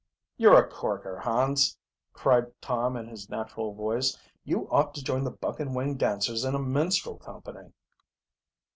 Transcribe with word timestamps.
"You're 0.35 0.57
a 0.57 0.67
corker, 0.67 1.19
Hans!" 1.19 1.77
cried 2.11 2.59
Tom 2.59 2.97
in 2.97 3.07
his 3.07 3.29
natural 3.29 3.75
voice. 3.75 4.17
"You 4.43 4.67
ought 4.71 4.95
to 4.95 5.03
join 5.03 5.23
the 5.23 5.29
buck 5.29 5.59
and 5.59 5.75
wing 5.75 5.93
dancers 5.95 6.43
in 6.43 6.55
a 6.55 6.59
minstrel 6.59 7.17
company." 7.19 7.71